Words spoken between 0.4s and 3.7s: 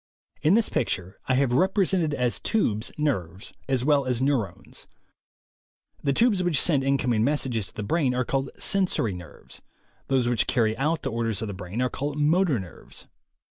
In this picture I have represented as tubes nerves